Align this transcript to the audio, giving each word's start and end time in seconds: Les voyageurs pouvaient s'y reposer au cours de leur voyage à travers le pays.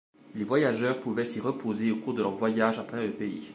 Les 0.33 0.43
voyageurs 0.45 0.99
pouvaient 0.99 1.25
s'y 1.25 1.39
reposer 1.39 1.91
au 1.91 1.97
cours 1.97 2.15
de 2.15 2.23
leur 2.23 2.31
voyage 2.31 2.79
à 2.79 2.83
travers 2.83 3.05
le 3.05 3.13
pays. 3.13 3.47